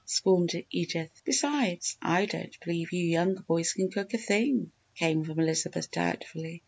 scorned 0.03 0.51
Edith. 0.71 1.11
"Besides, 1.25 1.95
I 2.01 2.25
don't 2.25 2.57
believe 2.65 2.91
you 2.91 3.03
younger 3.05 3.43
boys 3.43 3.73
can 3.73 3.91
cook 3.91 4.15
a 4.15 4.17
thing!" 4.17 4.71
came 4.95 5.23
from 5.23 5.39
Elizabeth, 5.39 5.91
doubtfully. 5.91 6.59